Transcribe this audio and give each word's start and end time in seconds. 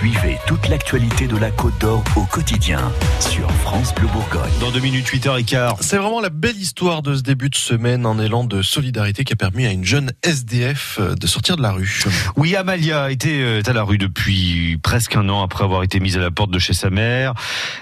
Suivez 0.00 0.38
toute 0.46 0.66
l'actualité 0.70 1.26
de 1.26 1.36
la 1.36 1.50
Côte 1.50 1.78
d'Or 1.78 2.02
au 2.16 2.24
quotidien 2.24 2.90
sur 3.18 3.50
France 3.52 3.94
Bleu 3.94 4.06
Bourgogne. 4.06 4.50
Dans 4.58 4.70
2 4.70 4.80
minutes, 4.80 5.06
8h15. 5.06 5.76
C'est 5.80 5.98
vraiment 5.98 6.22
la 6.22 6.30
belle 6.30 6.56
histoire 6.56 7.02
de 7.02 7.14
ce 7.14 7.20
début 7.20 7.50
de 7.50 7.54
semaine, 7.54 8.06
un 8.06 8.18
élan 8.18 8.44
de 8.44 8.62
solidarité 8.62 9.24
qui 9.24 9.34
a 9.34 9.36
permis 9.36 9.66
à 9.66 9.72
une 9.72 9.84
jeune 9.84 10.10
SDF 10.22 10.96
euh, 10.98 11.14
de 11.14 11.26
sortir 11.26 11.58
de 11.58 11.62
la 11.62 11.72
rue. 11.72 12.02
Oui, 12.36 12.56
Amalia 12.56 13.10
était 13.10 13.42
euh, 13.42 13.62
à 13.66 13.74
la 13.74 13.82
rue 13.82 13.98
depuis 13.98 14.78
presque 14.82 15.16
un 15.16 15.28
an 15.28 15.42
après 15.42 15.64
avoir 15.64 15.82
été 15.82 16.00
mise 16.00 16.16
à 16.16 16.20
la 16.20 16.30
porte 16.30 16.50
de 16.50 16.58
chez 16.58 16.72
sa 16.72 16.88
mère. 16.88 17.34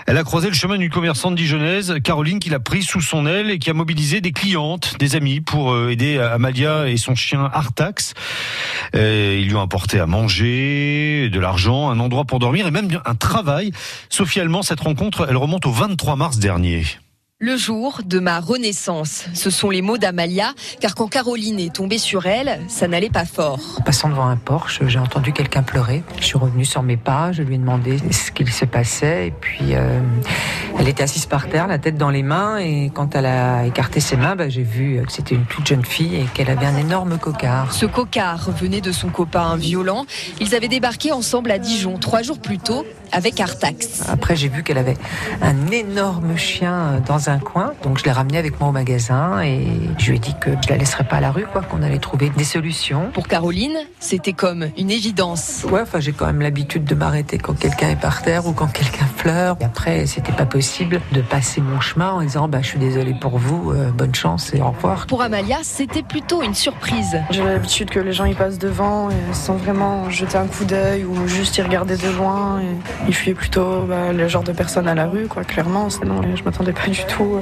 Elle 0.09 0.19
a 0.19 0.25
croisé 0.25 0.48
le 0.48 0.55
chemin 0.55 0.77
d'une 0.77 0.91
commerçante 0.91 1.37
dijonnaise, 1.37 1.95
Caroline, 2.03 2.41
qui 2.41 2.50
l'a 2.50 2.59
prise 2.59 2.87
sous 2.89 3.00
son 3.00 3.29
aile 3.29 3.53
et 3.53 3.61
qui 3.61 3.71
a 3.71 3.75
mobilisé 3.75 4.21
des 4.21 4.32
clientes, 4.32 4.96
des 4.98 5.14
amis 5.14 5.41
pour 5.41 5.73
euh, 5.73 5.91
aider 5.91 6.19
Amalia 6.19 6.89
et 6.89 6.96
son 6.96 7.14
chien 7.14 7.48
Artax. 7.53 8.14
Ils 8.99 9.46
lui 9.46 9.55
ont 9.55 9.62
apporté 9.62 10.01
à 10.01 10.07
manger, 10.07 11.30
de 11.30 11.41
l'argent, 11.41 11.91
un 11.91 12.01
endroit 12.01 12.25
pour 12.25 12.39
dormir 12.39 12.67
et 12.67 12.71
même 12.71 12.89
un 13.05 13.15
travail. 13.15 13.73
Sophie 14.09 14.41
Allemand, 14.41 14.62
cette 14.62 14.80
rencontre, 14.80 15.27
elle 15.29 15.37
remonte 15.37 15.66
au 15.66 15.71
23 15.71 16.16
mars 16.16 16.38
dernier. 16.38 16.84
Le 17.41 17.57
jour 17.57 18.01
de 18.05 18.19
ma 18.19 18.41
renaissance, 18.41 19.27
ce 19.33 19.48
sont 19.48 19.71
les 19.71 19.80
mots 19.80 19.97
d'Amalia, 19.97 20.55
car 20.80 20.97
quand 20.97 21.07
Caroline 21.07 21.61
est 21.61 21.73
tombée 21.73 21.98
sur 21.98 22.27
elle, 22.27 22.59
ça 22.66 22.88
n'allait 22.88 23.11
pas 23.11 23.24
fort. 23.24 23.61
En 23.79 23.83
passant 23.83 24.09
devant 24.09 24.27
un 24.27 24.37
Porsche, 24.37 24.80
j'ai 24.88 24.99
entendu 24.99 25.33
quelqu'un 25.33 25.62
pleurer. 25.62 26.02
Je 26.19 26.24
suis 26.24 26.37
revenue 26.37 26.65
sur 26.65 26.83
mes 26.83 26.96
pas, 26.96 27.30
je 27.30 27.45
lui 27.45 27.55
ai 27.55 27.59
demandé 27.59 27.99
ce 28.10 28.33
qu'il 28.33 28.51
se 28.51 28.65
passait, 28.65 29.29
et 29.29 29.30
puis 29.30 29.77
euh, 29.77 30.01
elle 30.88 30.92
était 30.92 31.02
assise 31.02 31.27
par 31.27 31.51
terre, 31.51 31.66
la 31.66 31.77
tête 31.77 31.98
dans 31.98 32.09
les 32.09 32.23
mains, 32.23 32.56
et 32.56 32.91
quand 32.95 33.15
elle 33.15 33.27
a 33.27 33.66
écarté 33.66 34.01
ses 34.01 34.16
mains, 34.16 34.37
bah, 34.37 34.48
j'ai 34.48 34.62
vu 34.62 35.02
que 35.06 35.12
c'était 35.12 35.34
une 35.34 35.45
toute 35.45 35.66
jeune 35.66 35.84
fille 35.84 36.16
et 36.16 36.24
qu'elle 36.33 36.48
avait 36.48 36.65
un 36.65 36.79
énorme 36.79 37.19
cocard. 37.19 37.74
Ce 37.74 37.84
cocard 37.84 38.51
venait 38.52 38.80
de 38.80 38.91
son 38.91 39.09
copain 39.09 39.55
violent. 39.56 40.06
Ils 40.41 40.55
avaient 40.55 40.69
débarqué 40.69 41.12
ensemble 41.12 41.51
à 41.51 41.59
Dijon 41.59 41.98
trois 41.98 42.23
jours 42.23 42.38
plus 42.41 42.56
tôt 42.56 42.87
avec 43.12 43.38
Artax. 43.38 44.09
Après, 44.09 44.34
j'ai 44.34 44.48
vu 44.48 44.62
qu'elle 44.62 44.79
avait 44.79 44.96
un 45.43 45.66
énorme 45.66 46.38
chien 46.38 47.02
dans 47.07 47.29
un 47.29 47.38
coin. 47.38 47.74
Donc 47.82 47.98
je 47.98 48.04
l'ai 48.04 48.13
ramené 48.13 48.38
avec 48.38 48.59
moi 48.59 48.70
au 48.70 48.73
magasin 48.73 49.43
et 49.43 49.66
je 49.98 50.10
lui 50.10 50.16
ai 50.16 50.20
dit 50.20 50.35
que 50.41 50.51
je 50.65 50.70
la 50.70 50.79
laisserais 50.79 51.04
pas 51.04 51.16
à 51.16 51.20
la 51.20 51.32
rue, 51.32 51.45
quoi, 51.52 51.60
qu'on 51.60 51.82
allait 51.82 51.98
trouver 51.98 52.30
des 52.30 52.45
solutions. 52.45 53.10
Pour 53.13 53.29
Caroline, 53.29 53.76
c'était 54.01 54.32
comme 54.32 54.68
une 54.79 54.91
évidence. 54.91 55.66
Ouais, 55.70 55.82
enfin 55.82 56.01
j'ai 56.01 56.13
quand 56.13 56.26
même 56.26 56.41
l'habitude 56.41 56.85
de 56.85 56.95
m'arrêter 56.95 57.37
quand 57.37 57.59
quelqu'un 57.59 57.91
est 57.91 58.01
par 58.01 58.23
terre 58.23 58.46
ou 58.46 58.52
quand 58.52 58.68
quelqu'un 58.73 59.07
pleure. 59.18 59.59
Et 59.60 59.65
après, 59.65 60.07
c'était 60.07 60.32
pas 60.32 60.46
possible 60.46 60.77
de 60.84 61.21
passer 61.21 61.60
mon 61.60 61.80
chemin 61.80 62.12
en 62.12 62.23
disant 62.23 62.48
bah 62.48 62.59
je 62.62 62.68
suis 62.68 62.79
désolée 62.79 63.15
pour 63.15 63.38
vous, 63.38 63.73
euh, 63.73 63.90
bonne 63.90 64.15
chance 64.15 64.54
et 64.54 64.60
au 64.60 64.71
revoir. 64.71 65.06
Pour 65.06 65.22
Amalia, 65.22 65.59
c'était 65.62 66.03
plutôt 66.03 66.43
une 66.43 66.54
surprise. 66.54 67.20
J'ai 67.31 67.43
l'habitude 67.43 67.91
que 67.91 68.00
les 68.00 68.12
gens 68.12 68.25
y 68.25 68.34
passent 68.34 68.59
devant 68.59 69.10
et 69.10 69.15
sans 69.32 69.56
vraiment 69.56 70.10
jeter 70.10 70.37
un 70.37 70.47
coup 70.47 70.65
d'œil 70.65 71.04
ou 71.04 71.26
juste 71.26 71.56
y 71.59 71.62
regarder 71.62 71.97
de 71.97 72.09
loin. 72.10 72.60
Et 72.60 72.76
il 73.09 73.15
fuit 73.15 73.34
plutôt 73.34 73.82
bah, 73.82 74.12
le 74.12 74.28
genre 74.28 74.43
de 74.43 74.53
personne 74.53 74.88
à 74.88 74.94
la 74.94 75.06
rue, 75.06 75.26
quoi, 75.26 75.44
clairement. 75.44 75.91
Sinon, 75.91 76.20
je 76.34 76.43
m'attendais 76.43 76.72
pas 76.72 76.88
du 76.88 77.04
tout 77.06 77.38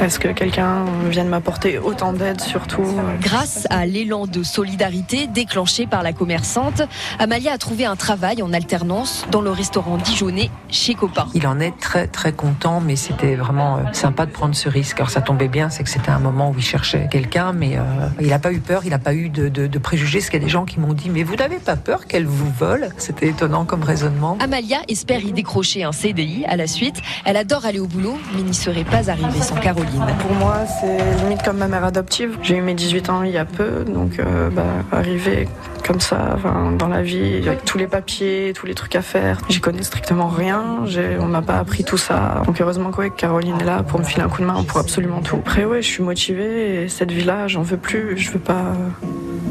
à 0.00 0.08
ce 0.08 0.18
que 0.18 0.28
quelqu'un 0.28 0.84
vienne 1.08 1.28
m'apporter 1.28 1.78
autant 1.78 2.12
d'aide, 2.12 2.40
surtout. 2.40 2.86
Grâce 3.20 3.66
à 3.70 3.86
l'élan 3.86 4.26
de 4.26 4.42
solidarité 4.42 5.26
déclenché 5.26 5.86
par 5.86 6.02
la 6.02 6.12
commerçante, 6.12 6.82
Amalia 7.18 7.52
a 7.52 7.58
trouvé 7.58 7.84
un 7.84 7.96
travail 7.96 8.42
en 8.42 8.52
alternance 8.52 9.26
dans 9.30 9.40
le 9.40 9.50
restaurant 9.50 9.96
dijonnais 9.96 10.50
chez 10.68 10.94
Copain. 10.94 11.26
Il 11.34 11.46
en 11.46 11.60
est 11.60 11.78
très 11.78 12.06
très 12.06 12.32
content, 12.32 12.63
mais 12.84 12.96
c'était 12.96 13.34
vraiment 13.34 13.76
euh, 13.76 13.80
sympa 13.92 14.26
de 14.26 14.30
prendre 14.30 14.54
ce 14.54 14.68
risque. 14.68 14.98
Alors 14.98 15.10
ça 15.10 15.20
tombait 15.20 15.48
bien, 15.48 15.70
c'est 15.70 15.82
que 15.82 15.90
c'était 15.90 16.10
un 16.10 16.18
moment 16.18 16.50
où 16.50 16.54
il 16.56 16.62
cherchait 16.64 17.08
quelqu'un, 17.10 17.52
mais 17.52 17.76
euh, 17.76 17.82
il 18.20 18.28
n'a 18.28 18.38
pas 18.38 18.52
eu 18.52 18.60
peur, 18.60 18.82
il 18.84 18.90
n'a 18.90 18.98
pas 18.98 19.14
eu 19.14 19.28
de, 19.28 19.48
de, 19.48 19.66
de 19.66 19.78
préjugés. 19.78 20.18
Parce 20.18 20.30
qu'il 20.30 20.40
y 20.40 20.42
a 20.42 20.46
des 20.46 20.50
gens 20.50 20.64
qui 20.64 20.80
m'ont 20.80 20.92
dit, 20.92 21.10
mais 21.10 21.22
vous 21.22 21.36
n'avez 21.36 21.58
pas 21.58 21.76
peur 21.76 22.06
qu'elle 22.06 22.26
vous 22.26 22.50
vole? 22.58 22.88
C'était 22.96 23.28
étonnant 23.28 23.64
comme 23.64 23.82
raisonnement. 23.82 24.38
Amalia 24.40 24.78
espère 24.88 25.20
y 25.20 25.32
décrocher 25.32 25.84
un 25.84 25.92
CDI 25.92 26.44
à 26.46 26.56
la 26.56 26.66
suite. 26.66 26.96
Elle 27.24 27.36
adore 27.36 27.66
aller 27.66 27.80
au 27.80 27.86
boulot, 27.86 28.18
mais 28.34 28.42
n'y 28.42 28.54
serait 28.54 28.84
pas 28.84 29.10
arrivée 29.10 29.40
sans 29.40 29.56
Caroline. 29.56 30.06
Pour 30.20 30.32
moi, 30.36 30.58
c'est 30.80 31.22
limite 31.22 31.42
comme 31.42 31.58
ma 31.58 31.68
mère 31.68 31.84
adoptive. 31.84 32.38
J'ai 32.42 32.56
eu 32.56 32.62
mes 32.62 32.74
18 32.74 33.10
ans 33.10 33.22
il 33.22 33.32
y 33.32 33.38
a 33.38 33.44
peu, 33.44 33.84
donc 33.84 34.18
euh, 34.18 34.50
bah, 34.50 34.64
arriver 34.92 35.48
comme 35.86 36.00
ça 36.00 36.38
dans 36.78 36.88
la 36.88 37.02
vie, 37.02 37.42
avec 37.46 37.64
tous 37.64 37.76
les 37.76 37.86
papiers, 37.86 38.52
tous 38.54 38.66
les 38.66 38.74
trucs 38.74 38.96
à 38.96 39.02
faire. 39.02 39.38
J'y 39.48 39.60
connais 39.60 39.82
strictement 39.82 40.28
rien, 40.28 40.84
on 41.20 41.26
m'a 41.26 41.42
pas 41.42 41.58
appris 41.58 41.84
tout 41.84 41.98
ça. 41.98 42.42
Donc 42.54 42.60
heureusement 42.60 42.92
que 42.92 43.08
Caroline 43.08 43.60
est 43.60 43.64
là 43.64 43.82
pour 43.82 43.98
me 43.98 44.04
filer 44.04 44.22
un 44.22 44.28
coup 44.28 44.40
de 44.40 44.46
main 44.46 44.62
pour 44.62 44.78
absolument 44.78 45.20
tout. 45.20 45.38
Après 45.38 45.64
ouais, 45.64 45.82
je 45.82 45.88
suis 45.88 46.04
motivée 46.04 46.84
et 46.84 46.88
cette 46.88 47.10
vie-là, 47.10 47.48
j'en 47.48 47.62
veux 47.62 47.76
plus, 47.76 48.16
je 48.16 48.30
veux 48.30 48.38
pas... 48.38 48.74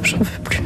J'en 0.03 0.19
veux 0.19 0.41
plus. 0.41 0.61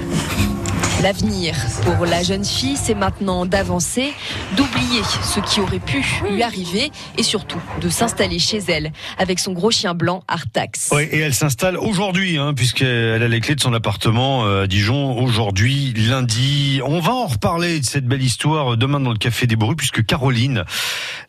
L'avenir 1.03 1.53
pour 1.83 2.07
la 2.07 2.23
jeune 2.23 2.43
fille, 2.43 2.75
c'est 2.75 2.95
maintenant 2.95 3.45
d'avancer, 3.45 4.13
d'oublier 4.55 5.03
ce 5.21 5.39
qui 5.41 5.59
aurait 5.59 5.79
pu 5.79 6.03
lui 6.27 6.41
arriver 6.41 6.91
et 7.19 7.23
surtout 7.23 7.61
de 7.81 7.87
s'installer 7.87 8.39
chez 8.39 8.57
elle 8.67 8.91
avec 9.19 9.37
son 9.37 9.53
gros 9.53 9.69
chien 9.69 9.93
blanc 9.93 10.23
Artax. 10.27 10.89
Oui, 10.91 11.03
et 11.03 11.19
elle 11.19 11.35
s'installe 11.35 11.77
aujourd'hui, 11.77 12.39
hein, 12.39 12.55
puisqu'elle 12.55 13.21
a 13.21 13.27
les 13.27 13.39
clés 13.41 13.53
de 13.53 13.61
son 13.61 13.73
appartement 13.73 14.45
euh, 14.45 14.63
à 14.63 14.67
Dijon 14.67 15.19
aujourd'hui, 15.19 15.93
lundi. 15.95 16.81
On 16.83 16.99
va 16.99 17.13
en 17.13 17.27
reparler 17.27 17.79
de 17.79 17.85
cette 17.85 18.05
belle 18.07 18.23
histoire 18.23 18.75
demain 18.75 18.99
dans 18.99 19.11
le 19.11 19.19
Café 19.19 19.45
des 19.45 19.55
Bourrues, 19.55 19.75
puisque 19.75 20.03
Caroline, 20.03 20.63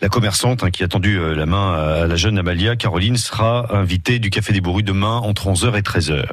la 0.00 0.08
commerçante 0.08 0.64
hein, 0.64 0.70
qui 0.70 0.82
a 0.82 0.88
tendu 0.88 1.18
euh, 1.18 1.34
la 1.34 1.44
main 1.44 1.74
à 1.74 2.06
la 2.06 2.16
jeune 2.16 2.38
Amalia, 2.38 2.76
Caroline 2.76 3.18
sera 3.18 3.76
invitée 3.76 4.18
du 4.18 4.30
Café 4.30 4.54
des 4.54 4.62
Bourrues 4.62 4.82
demain 4.82 5.18
entre 5.18 5.48
11h 5.48 5.76
et 5.76 5.82
13h. 5.82 6.24